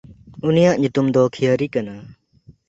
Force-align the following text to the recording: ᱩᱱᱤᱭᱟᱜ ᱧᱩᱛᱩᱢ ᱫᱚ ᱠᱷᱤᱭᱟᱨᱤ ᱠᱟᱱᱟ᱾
ᱩᱱᱤᱭᱟᱜ 0.47 0.75
ᱧᱩᱛᱩᱢ 0.79 1.07
ᱫᱚ 1.13 1.21
ᱠᱷᱤᱭᱟᱨᱤ 1.33 1.65
ᱠᱟᱱᱟ᱾ 1.73 1.93